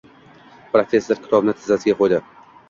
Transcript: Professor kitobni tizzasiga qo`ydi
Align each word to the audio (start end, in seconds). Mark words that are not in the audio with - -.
Professor 0.75 1.19
kitobni 1.27 1.55
tizzasiga 1.59 1.99
qo`ydi 2.01 2.21